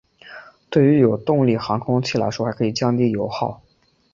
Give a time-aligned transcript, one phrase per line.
[0.71, 3.61] 对于有动力航空器来说还可降低油耗。